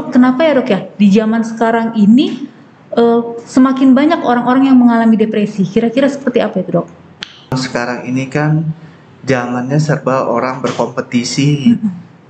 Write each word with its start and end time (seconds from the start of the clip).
dok, 0.00 0.16
kenapa 0.16 0.40
ya 0.48 0.52
dok 0.56 0.68
ya 0.72 0.80
di 0.96 1.06
zaman 1.12 1.44
sekarang 1.44 1.92
ini 2.00 2.48
eh, 2.96 3.20
semakin 3.44 3.92
banyak 3.92 4.24
orang-orang 4.24 4.72
yang 4.72 4.80
mengalami 4.80 5.20
depresi? 5.20 5.68
Kira-kira 5.68 6.08
seperti 6.08 6.40
apa 6.40 6.64
itu 6.64 6.80
dok? 6.80 6.88
Sekarang 7.52 8.08
ini 8.08 8.24
kan 8.32 8.64
zamannya 9.28 9.76
serba 9.76 10.24
orang 10.24 10.64
berkompetisi, 10.64 11.76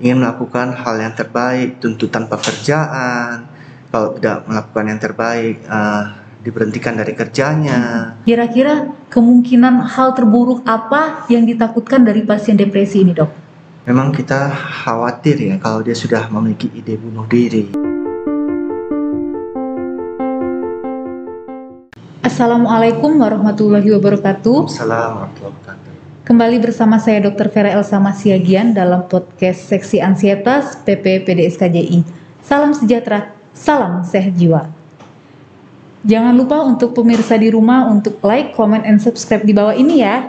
ingin 0.03 0.19
melakukan 0.19 0.75
hal 0.75 0.99
yang 0.99 1.15
terbaik, 1.15 1.79
tuntutan 1.79 2.27
pekerjaan. 2.27 3.47
Kalau 3.91 4.15
tidak 4.19 4.47
melakukan 4.47 4.85
yang 4.91 5.01
terbaik, 5.03 5.55
eh, 5.63 6.05
diberhentikan 6.41 6.97
dari 6.97 7.13
kerjanya. 7.15 7.81
Kira-kira 8.25 8.91
kemungkinan 9.13 9.87
hal 9.87 10.17
terburuk 10.17 10.65
apa 10.67 11.29
yang 11.29 11.45
ditakutkan 11.45 12.03
dari 12.03 12.25
pasien 12.25 12.57
depresi 12.57 13.05
ini 13.05 13.13
dok? 13.13 13.50
Memang 13.89 14.13
kita 14.13 14.53
khawatir 14.53 15.41
ya 15.41 15.57
kalau 15.57 15.81
dia 15.81 15.97
sudah 15.97 16.29
memiliki 16.29 16.69
ide 16.77 17.01
bunuh 17.01 17.25
diri. 17.25 17.73
Assalamualaikum 22.21 23.17
warahmatullahi 23.17 23.89
wabarakatuh. 23.97 24.69
Assalamualaikum 24.69 25.33
warahmatullahi 25.33 25.53
wabarakatuh. 25.65 25.93
Kembali 26.29 26.57
bersama 26.61 27.01
saya 27.01 27.25
Dr. 27.25 27.49
Vera 27.49 27.73
Elsa 27.73 27.97
Masiagian 27.97 28.77
dalam 28.77 29.09
podcast 29.09 29.73
Seksi 29.73 29.97
Ansietas 30.05 30.77
PP 30.85 31.25
PDSKJI. 31.25 32.05
Salam 32.45 32.77
sejahtera, 32.77 33.33
salam 33.57 34.05
sehat 34.05 34.37
jiwa. 34.37 34.69
Jangan 36.05 36.37
lupa 36.37 36.69
untuk 36.69 36.93
pemirsa 36.93 37.41
di 37.41 37.49
rumah 37.49 37.89
untuk 37.89 38.21
like, 38.21 38.53
comment, 38.53 38.85
and 38.85 39.01
subscribe 39.01 39.41
di 39.41 39.57
bawah 39.57 39.73
ini 39.73 40.05
ya. 40.05 40.29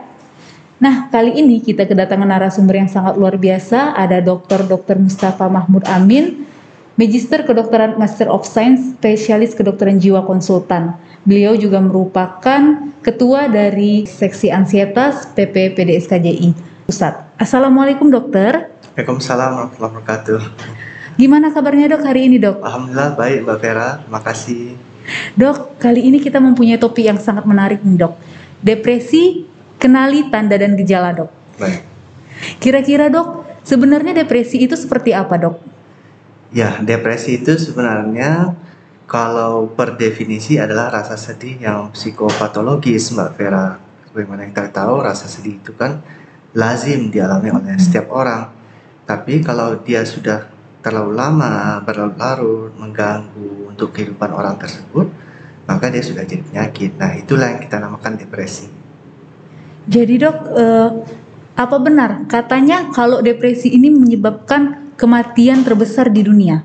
Nah, 0.82 1.14
kali 1.14 1.38
ini 1.38 1.62
kita 1.62 1.86
kedatangan 1.86 2.26
narasumber 2.26 2.82
yang 2.82 2.90
sangat 2.90 3.14
luar 3.14 3.38
biasa. 3.38 3.94
Ada 3.94 4.18
Dr. 4.18 4.66
Dr. 4.66 4.98
Mustafa 4.98 5.46
Mahmud 5.46 5.86
Amin, 5.86 6.50
Magister 6.98 7.46
Kedokteran 7.46 8.02
Master 8.02 8.26
of 8.26 8.50
Science, 8.50 8.98
Spesialis 8.98 9.54
Kedokteran 9.54 10.02
Jiwa 10.02 10.26
Konsultan. 10.26 10.98
Beliau 11.22 11.54
juga 11.54 11.78
merupakan 11.78 12.90
Ketua 13.06 13.46
dari 13.46 14.10
Seksi 14.10 14.50
Ansietas 14.50 15.30
PP 15.38 15.78
PDSKJI 15.78 16.58
Pusat. 16.90 17.38
Assalamualaikum 17.38 18.10
dokter. 18.10 18.74
Waalaikumsalam 18.98 19.50
warahmatullahi 19.54 19.92
wabarakatuh. 20.02 20.40
Gimana 21.22 21.54
kabarnya 21.54 21.94
dok 21.94 22.02
hari 22.10 22.26
ini 22.26 22.42
dok? 22.42 22.58
Alhamdulillah 22.66 23.14
baik 23.14 23.46
Mbak 23.46 23.58
Vera, 23.62 23.90
makasih. 24.10 24.74
Dok, 25.38 25.78
kali 25.78 26.10
ini 26.10 26.18
kita 26.18 26.42
mempunyai 26.42 26.82
topik 26.82 27.06
yang 27.06 27.22
sangat 27.22 27.46
menarik 27.46 27.86
nih 27.86 28.02
dok. 28.02 28.18
Depresi, 28.66 29.46
kenali 29.82 30.30
tanda 30.30 30.54
dan 30.62 30.78
gejala 30.78 31.10
dok. 31.18 31.30
Baik. 31.58 31.82
Kira-kira 32.62 33.10
dok, 33.10 33.42
sebenarnya 33.66 34.14
depresi 34.22 34.62
itu 34.62 34.78
seperti 34.78 35.18
apa 35.18 35.42
dok? 35.42 35.58
Ya, 36.54 36.78
depresi 36.86 37.42
itu 37.42 37.58
sebenarnya 37.58 38.54
kalau 39.10 39.66
per 39.74 39.98
definisi 39.98 40.62
adalah 40.62 40.94
rasa 40.94 41.18
sedih 41.18 41.58
yang 41.58 41.90
psikopatologis 41.90 43.10
Mbak 43.18 43.30
Vera. 43.34 43.82
Bagaimana 44.12 44.46
kita 44.46 44.70
tahu 44.70 45.02
rasa 45.02 45.26
sedih 45.26 45.58
itu 45.58 45.74
kan 45.74 46.04
lazim 46.54 47.10
dialami 47.10 47.50
oleh 47.50 47.80
setiap 47.80 48.12
orang. 48.12 48.52
Tapi 49.08 49.42
kalau 49.42 49.80
dia 49.82 50.04
sudah 50.04 50.52
terlalu 50.84 51.16
lama, 51.16 51.80
berlarut-larut, 51.84 52.76
mengganggu 52.76 53.72
untuk 53.72 53.96
kehidupan 53.96 54.34
orang 54.34 54.60
tersebut, 54.60 55.08
maka 55.70 55.88
dia 55.88 56.04
sudah 56.04 56.28
jadi 56.28 56.44
penyakit. 56.44 56.98
Nah, 57.00 57.16
itulah 57.16 57.56
yang 57.56 57.62
kita 57.64 57.80
namakan 57.80 58.20
depresi. 58.20 58.81
Jadi 59.90 60.14
dok, 60.22 60.38
eh, 60.54 60.90
apa 61.58 61.78
benar 61.78 62.26
katanya 62.26 62.90
kalau 62.94 63.20
depresi 63.22 63.74
ini 63.74 63.92
menyebabkan 63.92 64.94
kematian 64.96 65.66
terbesar 65.66 66.10
di 66.10 66.22
dunia? 66.26 66.62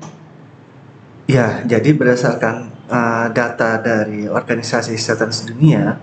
Ya, 1.27 1.59
jadi 1.67 1.91
berdasarkan 1.91 2.71
uh, 2.87 3.27
data 3.35 3.83
dari 3.83 4.31
Organisasi 4.31 4.95
Kesehatan 4.95 5.35
Sedunia, 5.35 5.99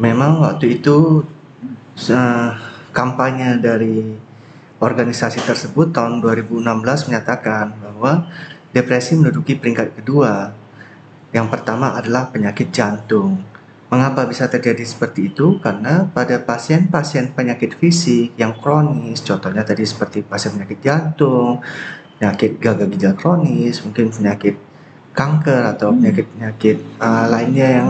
memang 0.00 0.40
waktu 0.40 0.80
itu 0.80 1.28
uh, 2.08 2.50
kampanye 2.88 3.60
dari 3.60 4.16
organisasi 4.80 5.44
tersebut 5.44 5.92
tahun 5.92 6.24
2016 6.24 6.64
menyatakan 7.08 7.76
bahwa 7.80 8.32
depresi 8.72 9.16
menduduki 9.16 9.60
peringkat 9.60 10.00
kedua. 10.00 10.56
Yang 11.36 11.46
pertama 11.52 11.92
adalah 11.92 12.32
penyakit 12.32 12.72
jantung. 12.72 13.44
Mengapa 13.86 14.26
bisa 14.26 14.50
terjadi 14.50 14.82
seperti 14.82 15.30
itu? 15.30 15.62
Karena 15.62 16.10
pada 16.10 16.42
pasien-pasien 16.42 17.30
penyakit 17.30 17.78
fisik 17.78 18.34
yang 18.34 18.58
kronis, 18.58 19.22
contohnya 19.22 19.62
tadi 19.62 19.86
seperti 19.86 20.26
pasien 20.26 20.58
penyakit 20.58 20.78
jantung, 20.82 21.62
penyakit 22.18 22.58
gagal 22.58 22.90
ginjal 22.90 23.14
kronis, 23.14 23.78
mungkin 23.86 24.10
penyakit 24.10 24.58
kanker 25.14 25.62
atau 25.78 25.94
penyakit-penyakit 25.94 26.98
uh, 26.98 27.30
lainnya 27.30 27.68
yang 27.78 27.88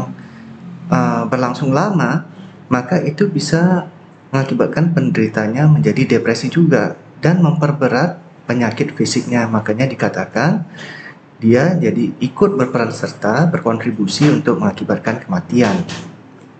uh, 0.93 1.25
berlangsung 1.27 1.73
lama, 1.73 2.29
maka 2.69 3.01
itu 3.01 3.33
bisa 3.33 3.89
mengakibatkan 4.31 4.93
penderitanya 4.93 5.65
menjadi 5.65 6.19
depresi 6.19 6.53
juga 6.53 7.01
dan 7.25 7.41
memperberat 7.41 8.21
penyakit 8.45 8.93
fisiknya. 8.93 9.49
Makanya 9.49 9.89
dikatakan 9.89 10.69
dia 11.37 11.77
jadi 11.77 12.17
ikut 12.17 12.57
berperan 12.57 12.89
serta 12.89 13.45
berkontribusi 13.53 14.25
untuk 14.33 14.57
mengakibatkan 14.61 15.21
kematian. 15.21 15.77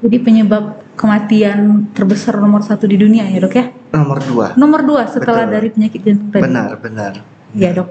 Jadi 0.05 0.17
penyebab 0.21 0.85
kematian 0.93 1.89
terbesar 1.97 2.37
nomor 2.37 2.61
satu 2.61 2.85
di 2.85 3.01
dunia 3.01 3.25
ya 3.25 3.41
dok 3.41 3.55
ya? 3.57 3.73
Nomor 3.97 4.19
dua. 4.21 4.47
Nomor 4.61 4.81
dua 4.85 5.03
setelah 5.09 5.49
Betul. 5.49 5.55
dari 5.57 5.69
penyakit 5.73 6.01
jantung 6.05 6.29
tadi. 6.29 6.43
Benar, 6.45 6.71
benar. 6.77 7.13
Iya 7.57 7.71
dok. 7.73 7.89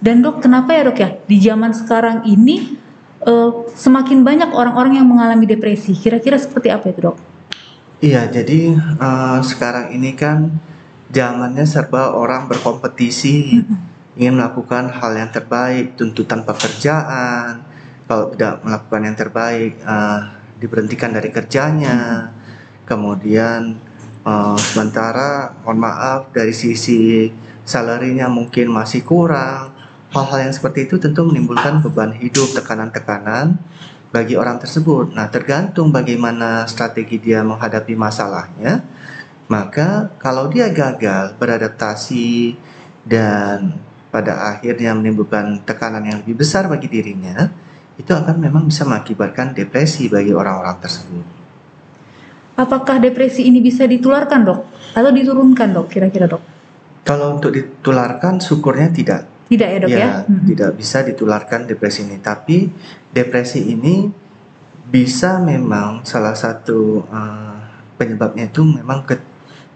Dan 0.00 0.24
dok, 0.24 0.40
kenapa 0.40 0.72
ya 0.72 0.82
dok 0.88 0.96
ya 0.96 1.10
di 1.28 1.36
zaman 1.36 1.76
sekarang 1.76 2.24
ini 2.24 2.80
eh, 3.20 3.50
semakin 3.76 4.24
banyak 4.24 4.48
orang-orang 4.56 4.96
yang 4.96 5.04
mengalami 5.04 5.44
depresi? 5.44 5.92
Kira-kira 5.92 6.40
seperti 6.40 6.72
apa 6.72 6.88
itu 6.88 7.12
dok? 7.12 7.16
Iya, 8.00 8.32
jadi 8.32 8.72
eh, 8.80 9.38
sekarang 9.44 9.92
ini 9.92 10.16
kan 10.16 10.56
zamannya 11.12 11.68
serba 11.68 12.16
orang 12.16 12.48
berkompetisi, 12.48 13.60
ingin 14.18 14.34
melakukan 14.38 14.90
hal 14.90 15.12
yang 15.14 15.30
terbaik, 15.30 15.94
tuntutan 15.94 16.42
pekerjaan. 16.42 17.62
Kalau 18.10 18.34
tidak 18.34 18.62
melakukan 18.66 19.02
yang 19.06 19.16
terbaik, 19.18 19.72
eh, 19.78 20.20
diberhentikan 20.58 21.14
dari 21.14 21.30
kerjanya. 21.30 22.30
Kemudian 22.86 23.78
eh, 24.20 24.58
sementara, 24.58 25.54
mohon 25.62 25.78
maaf 25.80 26.34
dari 26.34 26.52
sisi 26.52 27.30
salarinya 27.64 28.26
mungkin 28.26 28.68
masih 28.74 29.06
kurang. 29.06 29.72
Hal-hal 30.10 30.50
yang 30.50 30.54
seperti 30.54 30.90
itu 30.90 30.98
tentu 30.98 31.22
menimbulkan 31.22 31.80
beban 31.86 32.10
hidup, 32.10 32.50
tekanan-tekanan 32.50 33.54
bagi 34.10 34.34
orang 34.34 34.58
tersebut. 34.58 35.14
Nah, 35.14 35.30
tergantung 35.30 35.94
bagaimana 35.94 36.66
strategi 36.66 37.22
dia 37.22 37.46
menghadapi 37.46 37.94
masalahnya. 37.94 38.82
Maka 39.46 40.10
kalau 40.18 40.50
dia 40.50 40.70
gagal 40.70 41.38
beradaptasi 41.38 42.54
dan 43.06 43.82
pada 44.10 44.54
akhirnya 44.54 44.92
menimbulkan 44.94 45.62
tekanan 45.62 46.02
yang 46.04 46.18
lebih 46.22 46.42
besar 46.42 46.66
bagi 46.66 46.90
dirinya, 46.90 47.46
itu 47.94 48.10
akan 48.10 48.36
memang 48.42 48.66
bisa 48.66 48.82
mengakibatkan 48.82 49.54
depresi 49.54 50.10
bagi 50.10 50.34
orang-orang 50.34 50.76
tersebut. 50.82 51.26
Apakah 52.58 53.00
depresi 53.00 53.48
ini 53.48 53.62
bisa 53.64 53.88
ditularkan 53.88 54.44
dok? 54.44 54.60
Atau 54.92 55.10
diturunkan 55.14 55.72
dok 55.72 55.86
kira-kira 55.88 56.28
dok? 56.28 56.42
Kalau 57.06 57.40
untuk 57.40 57.54
ditularkan, 57.56 58.42
syukurnya 58.42 58.92
tidak. 58.92 59.20
Tidak 59.48 59.68
ya 59.70 59.78
dok 59.80 59.90
ya? 59.90 59.98
ya, 59.98 60.10
Mhm. 60.28 60.46
tidak 60.46 60.70
bisa 60.76 60.98
ditularkan 61.02 61.66
depresi 61.66 62.04
ini. 62.04 62.20
Tapi 62.20 62.68
depresi 63.10 63.64
ini 63.72 64.10
bisa 64.90 65.38
memang 65.40 66.02
salah 66.02 66.34
satu 66.34 67.06
uh, 67.06 67.56
penyebabnya 67.94 68.50
itu 68.50 68.62
memang 68.66 69.06
ke- 69.06 69.22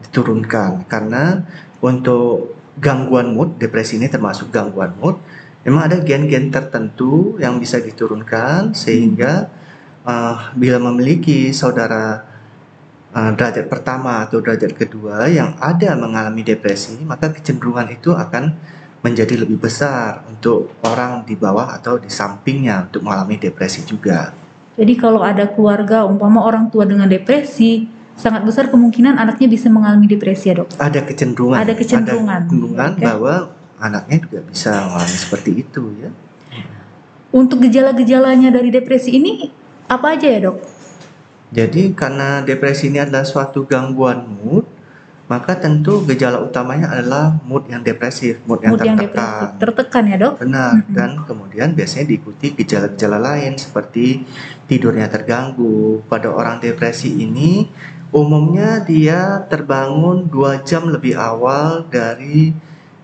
diturunkan 0.04 0.84
karena 0.86 1.42
untuk 1.80 2.53
gangguan 2.78 3.34
mood, 3.34 3.58
depresi 3.58 3.98
ini 3.98 4.10
termasuk 4.10 4.50
gangguan 4.50 4.94
mood, 4.98 5.18
memang 5.62 5.86
ada 5.90 5.96
gen-gen 6.02 6.50
tertentu 6.50 7.38
yang 7.38 7.58
bisa 7.62 7.78
diturunkan 7.78 8.74
sehingga 8.74 9.48
uh, 10.04 10.52
bila 10.58 10.82
memiliki 10.82 11.54
saudara 11.54 12.26
uh, 13.14 13.30
derajat 13.32 13.70
pertama 13.70 14.26
atau 14.26 14.42
derajat 14.42 14.74
kedua 14.74 15.30
yang 15.30 15.54
ada 15.62 15.94
mengalami 15.94 16.42
depresi, 16.42 16.98
maka 17.06 17.30
kecenderungan 17.30 17.94
itu 17.94 18.10
akan 18.10 18.54
menjadi 19.04 19.44
lebih 19.44 19.60
besar 19.60 20.24
untuk 20.32 20.72
orang 20.80 21.28
di 21.28 21.36
bawah 21.36 21.76
atau 21.76 22.00
di 22.00 22.08
sampingnya 22.08 22.88
untuk 22.88 23.04
mengalami 23.04 23.36
depresi 23.36 23.84
juga. 23.84 24.32
Jadi 24.74 24.96
kalau 24.96 25.20
ada 25.22 25.46
keluarga 25.46 26.02
umpama 26.08 26.40
orang 26.42 26.72
tua 26.72 26.88
dengan 26.88 27.06
depresi, 27.06 27.84
sangat 28.14 28.42
besar 28.42 28.70
kemungkinan 28.70 29.16
anaknya 29.16 29.46
bisa 29.46 29.66
mengalami 29.68 30.06
depresi 30.06 30.50
ya 30.50 30.62
dok? 30.62 30.68
Ada 30.78 31.02
kecenderungan, 31.02 31.58
Ada 31.58 31.72
kecenderungan. 31.74 32.40
kecenderungan 32.46 32.90
Oke. 32.94 33.02
bahwa 33.02 33.34
anaknya 33.76 34.16
juga 34.22 34.38
bisa 34.46 34.70
mengalami 34.86 35.16
seperti 35.18 35.50
itu 35.60 35.82
ya. 35.98 36.10
Untuk 37.34 37.66
gejala-gejalanya 37.66 38.54
dari 38.54 38.70
depresi 38.70 39.18
ini 39.18 39.50
apa 39.90 40.14
aja 40.14 40.30
ya 40.30 40.40
dok? 40.46 40.58
Jadi 41.50 41.94
karena 41.94 42.42
depresi 42.42 42.90
ini 42.90 42.98
adalah 42.98 43.26
suatu 43.26 43.66
gangguan 43.66 44.26
mood, 44.26 44.66
maka 45.26 45.54
tentu 45.54 46.02
gejala 46.02 46.38
utamanya 46.38 46.90
adalah 46.90 47.34
mood 47.42 47.66
yang 47.66 47.82
depresif, 47.82 48.38
mood 48.46 48.62
yang 48.62 48.74
Mood 48.74 48.82
yang 48.82 48.94
tertekan. 48.94 49.10
depresif, 49.18 49.46
tertekan 49.58 50.02
ya 50.06 50.16
dok? 50.18 50.34
Benar, 50.38 50.70
Mm-mm. 50.78 50.94
dan 50.94 51.10
kemudian 51.26 51.68
biasanya 51.74 52.06
diikuti 52.06 52.54
gejala-gejala 52.54 53.18
lain 53.18 53.54
seperti 53.54 54.22
tidurnya 54.66 55.06
terganggu. 55.06 56.02
Pada 56.06 56.30
orang 56.30 56.58
depresi 56.58 57.10
ini 57.18 57.66
umumnya 58.14 58.78
dia 58.86 59.42
terbangun 59.50 60.30
dua 60.30 60.62
jam 60.62 60.86
lebih 60.86 61.18
awal 61.18 61.82
dari 61.90 62.54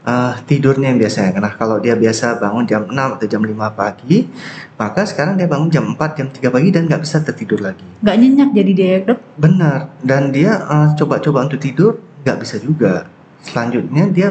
eh, 0.06 0.34
tidurnya 0.46 0.94
yang 0.94 1.02
biasanya. 1.02 1.42
Nah, 1.42 1.54
kalau 1.58 1.82
dia 1.82 1.98
biasa 1.98 2.38
bangun 2.38 2.64
jam 2.64 2.86
6 2.86 2.94
atau 2.94 3.26
jam 3.26 3.42
5 3.42 3.52
pagi, 3.74 4.30
maka 4.78 5.02
sekarang 5.02 5.34
dia 5.34 5.50
bangun 5.50 5.68
jam 5.68 5.84
4, 5.98 6.16
jam 6.16 6.28
3 6.30 6.54
pagi 6.54 6.70
dan 6.70 6.86
nggak 6.86 7.02
bisa 7.02 7.18
tertidur 7.26 7.58
lagi. 7.58 7.82
Nggak 8.00 8.16
nyenyak 8.16 8.50
jadi 8.54 8.72
dia 8.72 8.88
ya 8.88 8.98
dok? 9.10 9.18
Benar, 9.36 9.80
dan 10.06 10.30
dia 10.30 10.62
eh, 10.62 10.88
coba-coba 10.94 11.50
untuk 11.50 11.58
tidur 11.58 11.98
nggak 12.22 12.38
bisa 12.38 12.56
juga. 12.62 13.10
Selanjutnya 13.42 14.06
dia 14.08 14.28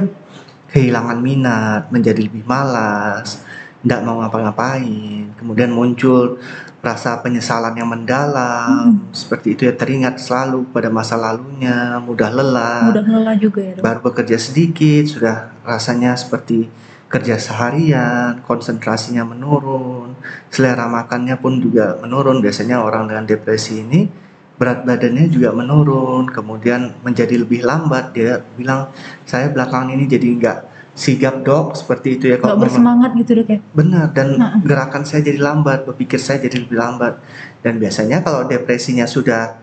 kehilangan 0.69 1.17
minat, 1.19 1.89
menjadi 1.89 2.21
lebih 2.23 2.45
malas, 2.45 3.41
nggak 3.83 4.01
mau 4.05 4.23
ngapa-ngapain. 4.23 5.33
Kemudian 5.35 5.75
muncul 5.75 6.39
rasa 6.79 7.19
penyesalan 7.19 7.75
yang 7.75 7.91
mendalam, 7.91 9.03
seperti 9.11 9.51
itu 9.55 9.67
ya 9.67 9.75
teringat 9.75 10.15
selalu 10.15 10.63
pada 10.71 10.87
masa 10.87 11.19
lalunya, 11.19 11.99
mudah 11.99 12.31
lelah, 12.31 12.87
Mudah 12.87 13.03
lelah 13.03 13.35
juga 13.35 13.59
ya 13.59 13.73
dok? 13.75 13.83
baru 13.83 13.99
bekerja 13.99 14.37
sedikit 14.39 15.03
sudah 15.11 15.51
rasanya 15.67 16.15
seperti 16.15 16.71
kerja 17.09 17.35
seharian, 17.41 18.39
konsentrasinya 18.45 19.25
menurun, 19.25 20.13
selera 20.53 20.85
makannya 20.85 21.35
pun 21.41 21.57
juga 21.59 21.97
menurun. 21.99 22.39
Biasanya 22.39 22.79
orang 22.85 23.09
dengan 23.09 23.25
depresi 23.25 23.81
ini 23.81 24.05
berat 24.55 24.85
badannya 24.85 25.25
juga 25.27 25.49
menurun, 25.51 26.29
kemudian 26.29 27.01
menjadi 27.01 27.41
lebih 27.41 27.65
lambat. 27.65 28.13
Dia 28.13 28.45
bilang 28.55 28.93
saya 29.25 29.49
belakangan 29.49 29.89
ini 29.89 30.05
jadi 30.05 30.27
nggak 30.37 30.57
sigap 30.99 31.47
dok, 31.47 31.79
seperti 31.79 32.19
itu 32.19 32.25
ya. 32.27 32.35
Kalau 32.43 32.59
memang- 32.59 32.67
bersemangat 32.67 33.11
gitu 33.15 33.31
dok 33.39 33.47
ya? 33.47 33.59
Benar 33.71 34.05
dan 34.11 34.27
Nah. 34.35 34.59
gerakan 34.59 35.07
saya 35.07 35.23
jadi 35.23 35.39
lambat, 35.39 35.87
berpikir 35.87 36.19
saya 36.19 36.43
jadi 36.43 36.59
lebih 36.59 36.75
lambat. 36.75 37.23
Dan 37.63 37.79
biasanya 37.79 38.19
kalau 38.19 38.43
depresinya 38.43 39.07
sudah 39.07 39.55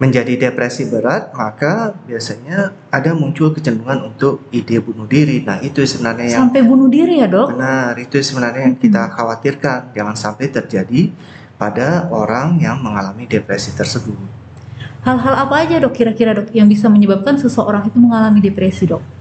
menjadi 0.00 0.48
depresi 0.48 0.88
berat, 0.88 1.36
maka 1.36 1.92
biasanya 2.08 2.72
ada 2.88 3.12
muncul 3.12 3.52
kecenderungan 3.52 4.08
untuk 4.08 4.40
ide 4.48 4.80
bunuh 4.80 5.04
diri. 5.04 5.44
Nah, 5.44 5.60
itu 5.60 5.84
sebenarnya 5.84 6.40
yang 6.40 6.48
Sampai 6.48 6.64
bunuh 6.64 6.88
diri 6.88 7.20
ya 7.20 7.28
dok? 7.28 7.52
benar, 7.52 7.92
itu 8.00 8.16
sebenarnya 8.24 8.72
yang 8.72 8.80
kita 8.80 9.12
khawatirkan. 9.12 9.92
Jangan 9.92 10.16
sampai 10.16 10.48
terjadi 10.48 11.12
pada 11.60 12.08
orang 12.08 12.56
yang 12.56 12.80
mengalami 12.80 13.28
depresi 13.28 13.76
tersebut. 13.76 14.16
Hal-hal 15.04 15.36
apa 15.36 15.68
aja 15.68 15.76
dok 15.76 15.92
kira-kira 15.92 16.32
dok 16.32 16.48
yang 16.56 16.64
bisa 16.64 16.88
menyebabkan 16.88 17.36
seseorang 17.36 17.84
itu 17.84 18.00
mengalami 18.00 18.40
depresi 18.40 18.88
dok? 18.88 19.19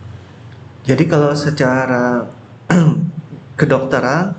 Jadi 0.90 1.06
kalau 1.06 1.38
secara 1.38 2.26
kedokteran 3.62 4.34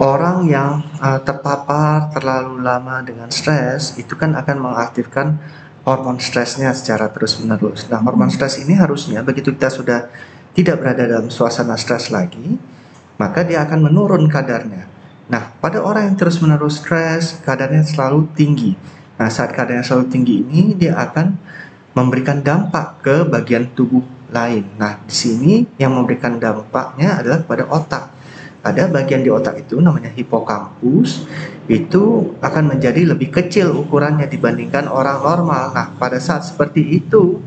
orang 0.00 0.48
yang 0.48 0.80
uh, 0.96 1.20
terpapar 1.20 2.08
terlalu 2.08 2.64
lama 2.64 3.04
dengan 3.04 3.28
stres 3.28 4.00
itu 4.00 4.16
kan 4.16 4.32
akan 4.32 4.64
mengaktifkan 4.64 5.36
hormon 5.84 6.16
stresnya 6.16 6.72
secara 6.72 7.12
terus-menerus. 7.12 7.84
Nah, 7.92 8.00
hormon 8.00 8.32
stres 8.32 8.56
ini 8.64 8.80
harusnya 8.80 9.20
begitu 9.20 9.52
kita 9.52 9.68
sudah 9.68 10.08
tidak 10.56 10.80
berada 10.80 11.04
dalam 11.04 11.28
suasana 11.28 11.76
stres 11.76 12.08
lagi, 12.08 12.56
maka 13.20 13.44
dia 13.44 13.60
akan 13.68 13.92
menurun 13.92 14.24
kadarnya. 14.24 14.88
Nah, 15.28 15.52
pada 15.60 15.84
orang 15.84 16.08
yang 16.08 16.16
terus-menerus 16.16 16.80
stres, 16.80 17.44
kadarnya 17.44 17.84
selalu 17.84 18.24
tinggi. 18.32 18.72
Nah, 19.20 19.28
saat 19.28 19.52
kadarnya 19.52 19.84
selalu 19.84 20.08
tinggi 20.08 20.48
ini 20.48 20.72
dia 20.80 20.96
akan 20.96 21.36
memberikan 21.92 22.40
dampak 22.40 23.04
ke 23.04 23.28
bagian 23.28 23.68
tubuh 23.76 24.17
lain. 24.28 24.64
Nah, 24.76 25.00
di 25.04 25.14
sini 25.14 25.52
yang 25.80 25.96
memberikan 25.96 26.36
dampaknya 26.36 27.20
adalah 27.20 27.44
pada 27.44 27.64
otak. 27.68 28.04
Ada 28.58 28.90
bagian 28.90 29.22
di 29.22 29.30
otak 29.30 29.64
itu 29.64 29.78
namanya 29.78 30.10
hipokampus, 30.12 31.24
itu 31.70 32.34
akan 32.42 32.74
menjadi 32.74 33.06
lebih 33.14 33.30
kecil 33.30 33.70
ukurannya 33.72 34.26
dibandingkan 34.26 34.90
orang 34.90 35.22
normal. 35.22 35.72
Nah, 35.72 35.94
pada 35.96 36.18
saat 36.18 36.44
seperti 36.44 36.82
itu, 36.98 37.38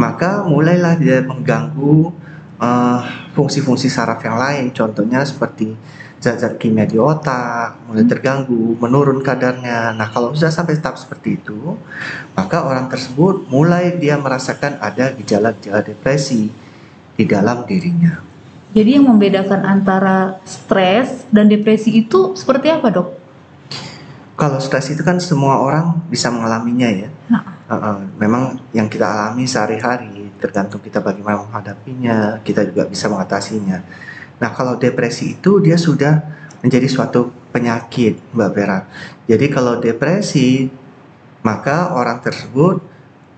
maka 0.00 0.42
mulailah 0.48 0.96
dia 0.96 1.20
mengganggu 1.22 2.10
eh, 2.58 3.00
fungsi-fungsi 3.36 3.92
saraf 3.92 4.24
yang 4.24 4.40
lain. 4.40 4.72
Contohnya 4.72 5.22
seperti 5.22 5.76
zat-zat 6.18 6.58
kimia 6.58 6.84
di 6.84 6.98
otak 6.98 7.78
mulai 7.86 8.04
terganggu, 8.06 8.74
menurun 8.78 9.22
kadarnya. 9.22 9.94
Nah, 9.94 10.08
kalau 10.10 10.34
sudah 10.34 10.50
sampai 10.50 10.78
tahap 10.82 10.98
seperti 10.98 11.38
itu, 11.38 11.78
maka 12.34 12.66
orang 12.66 12.90
tersebut 12.90 13.46
mulai 13.46 13.94
dia 13.96 14.18
merasakan 14.18 14.82
ada 14.82 15.14
gejala-gejala 15.14 15.86
depresi 15.86 16.50
di 17.14 17.24
dalam 17.26 17.66
dirinya. 17.66 18.22
Jadi 18.74 19.00
yang 19.00 19.08
membedakan 19.08 19.64
antara 19.64 20.38
stres 20.44 21.24
dan 21.32 21.48
depresi 21.48 22.04
itu 22.04 22.36
seperti 22.36 22.68
apa 22.68 22.92
dok? 22.92 23.08
Kalau 24.38 24.62
stres 24.62 24.92
itu 24.92 25.02
kan 25.02 25.18
semua 25.18 25.58
orang 25.58 25.98
bisa 26.06 26.30
mengalaminya 26.30 26.86
ya. 26.86 27.10
Nah. 27.26 27.42
Uh, 27.68 27.74
uh, 27.74 27.98
memang 28.16 28.56
yang 28.72 28.88
kita 28.88 29.04
alami 29.04 29.44
sehari-hari 29.44 30.30
tergantung 30.38 30.80
kita 30.80 31.02
bagaimana 31.02 31.44
menghadapinya, 31.44 32.40
kita 32.46 32.64
juga 32.70 32.86
bisa 32.86 33.10
mengatasinya. 33.10 33.82
Nah 34.38 34.50
kalau 34.54 34.78
depresi 34.78 35.34
itu 35.38 35.58
dia 35.58 35.74
sudah 35.74 36.22
menjadi 36.62 36.86
suatu 36.90 37.30
penyakit 37.50 38.18
Mbak 38.34 38.50
Vera. 38.54 38.78
Jadi 39.26 39.46
kalau 39.50 39.78
depresi 39.78 40.70
maka 41.42 41.94
orang 41.94 42.18
tersebut 42.22 42.82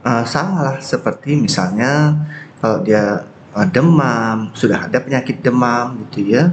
uh, 0.05 0.25
samalah 0.25 0.81
seperti 0.81 1.37
misalnya 1.37 2.17
kalau 2.61 2.85
dia 2.85 3.25
uh, 3.57 3.69
demam, 3.69 4.53
sudah 4.53 4.89
ada 4.89 5.01
penyakit 5.01 5.41
demam 5.41 6.01
gitu 6.09 6.37
ya. 6.37 6.53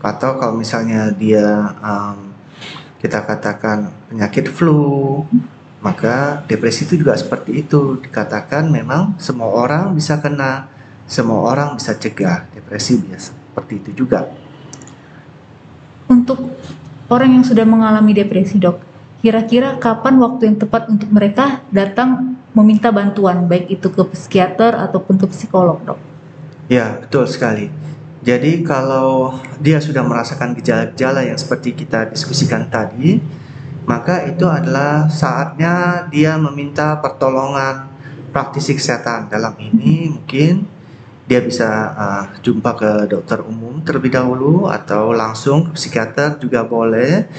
Atau 0.00 0.40
kalau 0.40 0.56
misalnya 0.56 1.12
dia 1.12 1.76
um, 1.80 2.32
kita 3.00 3.24
katakan 3.24 3.92
penyakit 4.08 4.48
flu, 4.48 5.24
maka 5.80 6.44
depresi 6.48 6.88
itu 6.88 7.00
juga 7.00 7.16
seperti 7.16 7.64
itu. 7.64 8.00
Dikatakan 8.00 8.68
memang 8.68 9.16
semua 9.20 9.52
orang 9.52 9.92
bisa 9.92 10.16
kena, 10.20 10.68
semua 11.04 11.44
orang 11.44 11.76
bisa 11.76 11.96
cegah 11.96 12.48
depresi 12.52 13.00
biasa 13.00 13.39
seperti 13.50 13.82
itu 13.82 14.06
juga. 14.06 14.30
Untuk 16.06 16.38
orang 17.10 17.42
yang 17.42 17.44
sudah 17.44 17.66
mengalami 17.66 18.14
depresi 18.14 18.62
dok, 18.62 18.78
kira-kira 19.18 19.76
kapan 19.82 20.22
waktu 20.22 20.54
yang 20.54 20.56
tepat 20.62 20.86
untuk 20.86 21.10
mereka 21.10 21.66
datang 21.74 22.38
meminta 22.54 22.94
bantuan, 22.94 23.50
baik 23.50 23.70
itu 23.70 23.90
ke 23.90 24.02
psikiater 24.14 24.74
ataupun 24.74 25.18
ke 25.18 25.26
psikolog 25.30 25.78
dok? 25.82 25.98
Ya, 26.70 27.02
betul 27.02 27.26
sekali. 27.26 27.70
Jadi 28.22 28.62
kalau 28.62 29.34
dia 29.58 29.82
sudah 29.82 30.06
merasakan 30.06 30.54
gejala-gejala 30.54 31.26
yang 31.26 31.38
seperti 31.40 31.74
kita 31.74 32.06
diskusikan 32.14 32.70
tadi, 32.70 33.18
maka 33.90 34.22
itu 34.30 34.46
adalah 34.46 35.10
saatnya 35.10 36.06
dia 36.14 36.38
meminta 36.38 37.00
pertolongan 37.02 37.90
praktisi 38.30 38.78
kesehatan. 38.78 39.26
Dalam 39.32 39.58
ini 39.58 40.14
mungkin 40.14 40.69
dia 41.30 41.38
bisa 41.38 41.94
uh, 41.94 42.24
jumpa 42.42 42.74
ke 42.74 42.90
dokter 43.06 43.38
umum 43.46 43.78
terlebih 43.86 44.10
dahulu 44.10 44.66
atau 44.66 45.14
langsung 45.14 45.70
ke 45.70 45.78
psikiater 45.78 46.42
juga 46.42 46.66
boleh. 46.66 47.30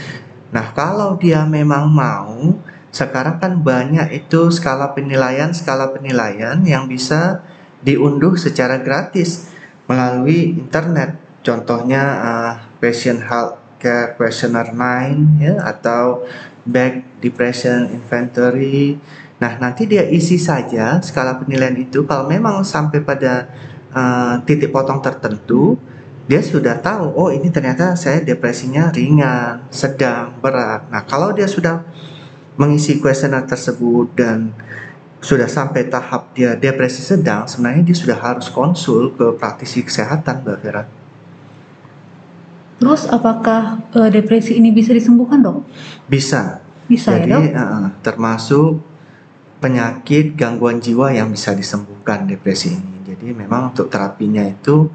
Nah, 0.56 0.72
kalau 0.72 1.20
dia 1.20 1.44
memang 1.44 1.92
mau, 1.92 2.56
sekarang 2.96 3.44
kan 3.44 3.60
banyak 3.60 4.16
itu 4.16 4.48
skala 4.48 4.96
penilaian, 4.96 5.52
skala 5.52 5.92
penilaian 5.92 6.64
yang 6.64 6.88
bisa 6.88 7.44
diunduh 7.84 8.40
secara 8.40 8.80
gratis 8.80 9.52
melalui 9.92 10.56
internet. 10.56 11.20
Contohnya 11.44 12.04
uh, 12.24 12.54
Patient 12.80 13.20
Healthcare 13.20 14.16
Questionnaire 14.16 14.72
9 14.72 15.44
ya 15.44 15.68
atau 15.68 16.24
Back 16.64 17.20
Depression 17.20 17.92
Inventory. 17.92 18.96
Nah, 19.42 19.58
nanti 19.58 19.90
dia 19.90 20.06
isi 20.06 20.38
saja 20.38 21.02
skala 21.04 21.42
penilaian 21.42 21.76
itu 21.76 22.06
kalau 22.08 22.30
memang 22.30 22.62
sampai 22.62 23.02
pada 23.02 23.50
uh, 23.92 24.42
titik 24.44 24.72
potong 24.74 25.00
tertentu 25.00 25.80
dia 26.32 26.40
sudah 26.40 26.80
tahu 26.80 27.12
oh 27.18 27.30
ini 27.34 27.52
ternyata 27.52 27.98
saya 28.00 28.24
depresinya 28.24 28.88
ringan, 28.94 29.68
sedang, 29.68 30.40
berat. 30.40 30.88
Nah, 30.88 31.04
kalau 31.04 31.36
dia 31.36 31.50
sudah 31.50 31.84
mengisi 32.56 33.04
kuesioner 33.04 33.44
tersebut 33.44 34.16
dan 34.16 34.56
sudah 35.22 35.46
sampai 35.46 35.92
tahap 35.92 36.34
dia 36.34 36.58
depresi 36.58 37.04
sedang, 37.06 37.46
sebenarnya 37.46 37.84
dia 37.86 37.98
sudah 37.98 38.18
harus 38.18 38.50
konsul 38.50 39.14
ke 39.14 39.38
praktisi 39.38 39.86
kesehatan, 39.86 40.42
Mbak 40.42 40.58
Vera. 40.64 40.84
Terus 42.82 43.06
apakah 43.06 43.86
eh, 43.94 44.10
depresi 44.10 44.58
ini 44.58 44.74
bisa 44.74 44.90
disembuhkan 44.96 45.46
dok? 45.46 45.62
Bisa. 46.10 46.66
Bisa 46.90 47.14
Jadi 47.14 47.30
ya 47.30 47.38
dok? 47.38 47.46
eh, 47.54 47.86
termasuk 48.02 48.70
penyakit 49.62 50.34
gangguan 50.34 50.82
jiwa 50.82 51.14
yang 51.14 51.30
bisa 51.30 51.54
disembuhkan 51.54 52.26
depresi 52.26 52.74
ini. 52.74 53.01
Jadi 53.22 53.38
memang 53.38 53.70
untuk 53.70 53.86
terapinya 53.86 54.42
itu 54.42 54.90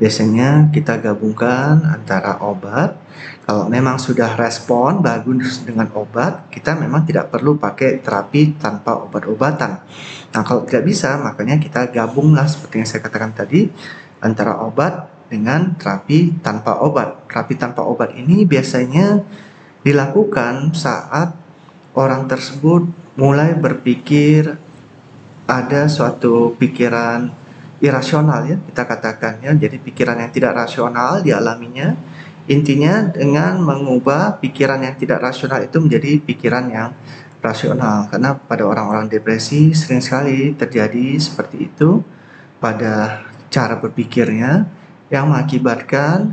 biasanya 0.00 0.72
kita 0.72 0.96
gabungkan 0.96 1.84
antara 1.84 2.40
obat. 2.40 2.96
Kalau 3.44 3.68
memang 3.68 4.00
sudah 4.00 4.32
respon 4.32 5.04
bagus 5.04 5.60
dengan 5.60 5.92
obat, 5.92 6.48
kita 6.48 6.72
memang 6.72 7.04
tidak 7.04 7.28
perlu 7.28 7.60
pakai 7.60 8.00
terapi 8.00 8.56
tanpa 8.56 8.96
obat-obatan. 9.04 9.84
Nah, 10.32 10.40
kalau 10.40 10.64
tidak 10.64 10.88
bisa, 10.88 11.20
makanya 11.20 11.60
kita 11.60 11.92
gabunglah 11.92 12.48
seperti 12.48 12.80
yang 12.80 12.88
saya 12.88 13.04
katakan 13.04 13.36
tadi 13.36 13.68
antara 14.24 14.56
obat 14.64 15.12
dengan 15.28 15.76
terapi 15.76 16.40
tanpa 16.40 16.80
obat. 16.80 17.28
Terapi 17.28 17.60
tanpa 17.60 17.84
obat 17.84 18.16
ini 18.16 18.48
biasanya 18.48 19.20
dilakukan 19.84 20.72
saat 20.72 21.36
orang 21.92 22.24
tersebut 22.24 22.88
mulai 23.20 23.52
berpikir 23.52 24.56
ada 25.44 25.92
suatu 25.92 26.56
pikiran 26.56 27.45
irasional 27.80 28.48
ya 28.48 28.56
kita 28.56 28.82
katakan 28.88 29.40
ya. 29.44 29.52
Jadi 29.52 29.76
pikiran 29.80 30.16
yang 30.20 30.32
tidak 30.32 30.56
rasional 30.56 31.20
dialaminya. 31.20 31.96
Intinya 32.46 33.10
dengan 33.10 33.58
mengubah 33.58 34.38
pikiran 34.38 34.78
yang 34.78 34.94
tidak 34.94 35.18
rasional 35.18 35.66
itu 35.66 35.82
menjadi 35.82 36.22
pikiran 36.22 36.70
yang 36.70 36.94
rasional. 37.42 38.06
Karena 38.06 38.38
pada 38.38 38.62
orang-orang 38.62 39.10
depresi 39.10 39.74
sering 39.74 40.00
sekali 40.00 40.54
terjadi 40.54 41.18
seperti 41.18 41.68
itu. 41.68 42.00
Pada 42.56 43.26
cara 43.52 43.76
berpikirnya 43.76 44.64
yang 45.12 45.28
mengakibatkan 45.30 46.32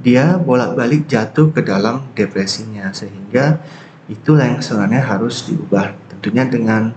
dia 0.00 0.40
bolak-balik 0.40 1.06
jatuh 1.06 1.52
ke 1.52 1.60
dalam 1.60 2.08
depresinya. 2.16 2.90
Sehingga 2.90 3.60
itulah 4.08 4.48
yang 4.48 4.64
sebenarnya 4.64 5.04
harus 5.04 5.44
diubah. 5.44 5.92
Tentunya 6.08 6.48
dengan 6.48 6.90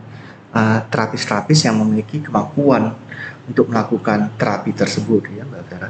uh, 0.55 0.79
terapis-terapis 0.87 1.67
yang 1.67 1.77
memiliki 1.83 2.23
kemampuan 2.23 2.95
untuk 3.47 3.67
melakukan 3.67 4.35
terapi 4.39 4.71
tersebut 4.71 5.27
ya 5.33 5.43
Mbak 5.43 5.63
Vera. 5.67 5.89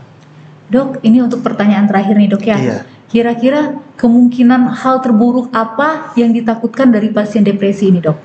Dok, 0.73 1.05
ini 1.05 1.21
untuk 1.21 1.45
pertanyaan 1.45 1.85
terakhir 1.85 2.15
nih 2.17 2.29
dok 2.31 2.43
ya. 2.47 2.57
Iya. 2.57 2.79
Kira-kira 3.05 3.77
kemungkinan 3.93 4.73
hal 4.73 5.05
terburuk 5.05 5.53
apa 5.53 6.15
yang 6.17 6.33
ditakutkan 6.33 6.89
dari 6.89 7.13
pasien 7.13 7.45
depresi 7.45 7.93
ini 7.93 8.01
dok? 8.01 8.17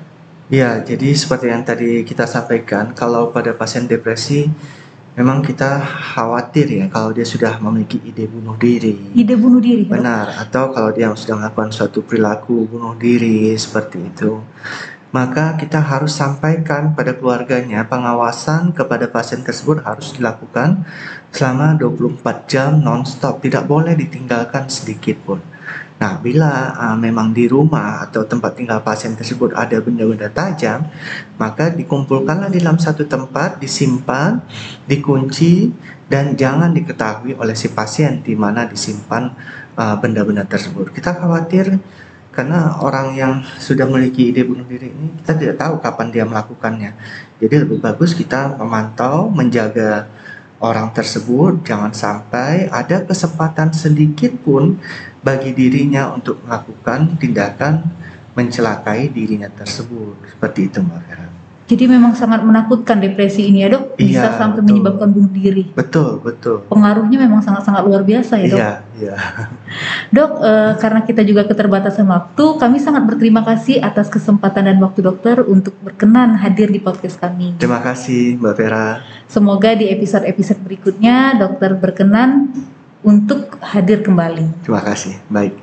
Ya, 0.49 0.81
jadi 0.81 1.13
seperti 1.13 1.45
yang 1.45 1.61
tadi 1.61 2.01
kita 2.01 2.25
sampaikan, 2.25 2.97
kalau 2.97 3.29
pada 3.29 3.53
pasien 3.53 3.85
depresi 3.85 4.49
memang 5.13 5.45
kita 5.45 5.77
khawatir 6.15 6.65
ya 6.73 6.85
kalau 6.89 7.13
dia 7.13 7.27
sudah 7.27 7.61
memiliki 7.61 8.01
ide 8.01 8.25
bunuh 8.25 8.57
diri. 8.57 9.13
Ide 9.13 9.37
bunuh 9.37 9.61
diri. 9.61 9.85
Dok? 9.85 9.93
Benar, 9.93 10.41
atau 10.41 10.73
kalau 10.73 10.89
dia 10.89 11.13
sudah 11.13 11.37
melakukan 11.37 11.69
suatu 11.69 12.01
perilaku 12.01 12.65
bunuh 12.65 12.97
diri 12.97 13.53
seperti 13.53 14.09
itu 14.09 14.41
maka 15.09 15.57
kita 15.57 15.81
harus 15.81 16.13
sampaikan 16.13 16.93
pada 16.93 17.17
keluarganya 17.17 17.81
pengawasan 17.89 18.77
kepada 18.77 19.09
pasien 19.09 19.41
tersebut 19.41 19.81
harus 19.81 20.13
dilakukan 20.13 20.85
selama 21.33 21.73
24 21.81 22.45
jam 22.45 22.77
non-stop, 22.77 23.41
tidak 23.41 23.65
boleh 23.65 23.97
ditinggalkan 23.97 24.69
sedikit 24.69 25.17
pun. 25.25 25.41
Nah, 25.99 26.15
bila 26.15 26.71
uh, 26.79 26.95
memang 26.95 27.35
di 27.35 27.43
rumah 27.51 27.99
atau 28.07 28.23
tempat 28.23 28.55
tinggal 28.55 28.79
pasien 28.79 29.19
tersebut 29.19 29.51
ada 29.51 29.83
benda-benda 29.83 30.31
tajam, 30.31 30.87
maka 31.35 31.75
dikumpulkanlah 31.75 32.47
di 32.47 32.63
dalam 32.63 32.79
satu 32.79 33.03
tempat, 33.03 33.59
disimpan, 33.59 34.39
dikunci, 34.87 35.75
dan 36.07 36.39
jangan 36.39 36.71
diketahui 36.71 37.35
oleh 37.35 37.53
si 37.53 37.67
pasien 37.75 38.23
di 38.23 38.33
mana 38.33 38.63
disimpan 38.63 39.35
benda-benda 39.99 40.47
uh, 40.47 40.49
tersebut. 40.49 40.95
Kita 40.95 41.19
khawatir 41.19 41.75
karena 42.39 42.79
orang 42.79 43.19
yang 43.19 43.43
sudah 43.59 43.83
memiliki 43.83 44.31
ide 44.31 44.47
bunuh 44.47 44.63
diri 44.63 44.95
ini 44.95 45.11
kita 45.19 45.35
tidak 45.35 45.55
tahu 45.59 45.83
kapan 45.83 46.07
dia 46.07 46.23
melakukannya. 46.23 46.95
Jadi 47.43 47.55
lebih 47.67 47.83
bagus 47.83 48.15
kita 48.15 48.55
memantau, 48.55 49.27
menjaga 49.27 50.07
orang 50.63 50.95
tersebut 50.95 51.67
jangan 51.67 51.91
sampai 51.91 52.71
ada 52.71 53.03
kesempatan 53.03 53.75
sedikit 53.75 54.31
pun 54.39 54.79
bagi 55.19 55.51
dirinya 55.51 56.15
untuk 56.15 56.39
melakukan 56.47 57.19
tindakan 57.19 57.83
mencelakai 58.39 59.11
dirinya 59.11 59.51
tersebut. 59.51 60.15
Seperti 60.31 60.71
itu 60.71 60.79
Mbak 60.79 61.01
Vera. 61.11 61.28
Jadi 61.69 61.85
memang 61.85 62.17
sangat 62.17 62.41
menakutkan 62.41 62.97
depresi 62.97 63.45
ini 63.45 63.61
ya 63.61 63.69
dok, 63.69 63.93
bisa 63.93 64.25
Iya, 64.25 64.41
sampai 64.41 64.65
betul. 64.65 64.73
menyebabkan 64.73 65.09
bunuh 65.13 65.29
diri. 65.29 65.63
Betul, 65.77 66.17
betul. 66.17 66.65
Pengaruhnya 66.65 67.21
memang 67.21 67.45
sangat-sangat 67.45 67.85
luar 67.85 68.01
biasa 68.01 68.41
ya 68.41 68.47
dok. 68.49 68.57
Iya, 68.57 68.71
iya. 68.97 69.15
Dok, 70.17 70.31
eh, 70.41 70.71
karena 70.81 71.05
kita 71.05 71.21
juga 71.21 71.45
keterbatasan 71.45 72.09
waktu, 72.09 72.45
kami 72.57 72.81
sangat 72.81 73.05
berterima 73.05 73.45
kasih 73.45 73.77
atas 73.85 74.09
kesempatan 74.09 74.65
dan 74.65 74.81
waktu 74.81 75.05
dokter 75.05 75.45
untuk 75.45 75.77
berkenan 75.85 76.33
hadir 76.41 76.73
di 76.73 76.81
podcast 76.81 77.21
kami. 77.21 77.61
Terima 77.61 77.77
kasih 77.85 78.41
Mbak 78.41 78.53
Vera. 78.57 79.05
Semoga 79.29 79.77
di 79.77 79.93
episode-episode 79.93 80.65
berikutnya 80.65 81.37
dokter 81.37 81.77
berkenan 81.77 82.49
untuk 83.05 83.61
hadir 83.61 84.01
kembali. 84.01 84.65
Terima 84.65 84.81
kasih. 84.81 85.21
Baik. 85.29 85.53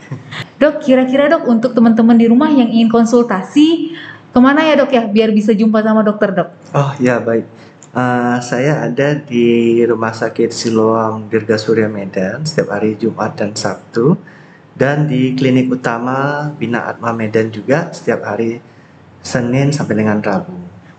Dok, 0.56 0.86
kira-kira 0.86 1.28
dok 1.28 1.44
untuk 1.50 1.74
teman-teman 1.74 2.16
di 2.16 2.30
rumah 2.30 2.48
yang 2.48 2.70
ingin 2.70 2.88
konsultasi, 2.88 3.92
ke 4.36 4.40
mana 4.44 4.68
ya 4.68 4.76
dok 4.76 4.92
ya 4.92 5.08
biar 5.08 5.32
bisa 5.32 5.56
jumpa 5.56 5.80
sama 5.80 6.04
dokter 6.04 6.28
dok? 6.28 6.52
Oh 6.76 6.92
ya 7.00 7.16
baik. 7.24 7.48
Eh, 7.96 8.36
saya 8.44 8.84
ada 8.84 9.16
di 9.16 9.80
Rumah 9.80 10.12
Sakit 10.12 10.52
Siloam 10.52 11.32
Dirgasurya 11.32 11.88
Medan 11.88 12.44
setiap 12.44 12.76
hari 12.76 13.00
Jumat 13.00 13.32
dan 13.40 13.56
Sabtu 13.56 14.20
dan 14.76 15.08
di 15.08 15.32
klinik 15.32 15.72
utama 15.72 16.52
Bina 16.52 16.84
Atma 16.84 17.16
Medan 17.16 17.48
juga 17.48 17.88
setiap 17.96 18.28
hari 18.28 18.60
Senin 19.24 19.72
sampai 19.72 20.04
dengan 20.04 20.20
Rabu. 20.20 20.52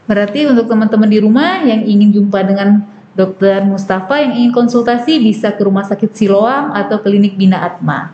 Berarti 0.10 0.50
untuk 0.50 0.65
teman-teman 0.65 1.06
di 1.06 1.22
rumah 1.22 1.62
yang 1.62 1.86
ingin 1.86 2.10
jumpa 2.17 2.41
dengan 2.41 2.89
Dokter 3.13 3.62
Mustafa 3.70 4.17
yang 4.17 4.34
ingin 4.34 4.50
konsultasi 4.58 5.22
bisa 5.22 5.53
ke 5.53 5.62
Rumah 5.62 5.86
Sakit 5.86 6.10
Siloam 6.17 6.74
atau 6.74 6.98
Klinik 7.06 7.38
Bina 7.38 7.62
Atma. 7.62 8.10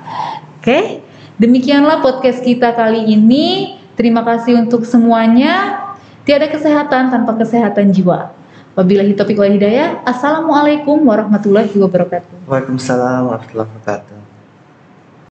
Oke, 0.60 1.00
demikianlah 1.40 2.04
podcast 2.04 2.44
kita 2.44 2.76
kali 2.76 3.08
ini. 3.08 3.80
Terima 3.94 4.26
kasih 4.26 4.66
untuk 4.66 4.84
semuanya. 4.90 5.80
Tiada 6.24 6.48
kesehatan 6.48 7.12
tanpa 7.12 7.36
kesehatan 7.36 7.92
jiwa. 7.92 8.32
Wabillahi 8.74 9.14
taufiq 9.14 9.38
wal 9.38 9.54
hidayah. 9.54 10.02
Assalamualaikum 10.02 11.04
warahmatullahi 11.06 11.78
wabarakatuh. 11.78 12.50
Waalaikumsalam 12.50 13.30
warahmatullahi 13.30 13.70
wabarakatuh. 13.70 14.23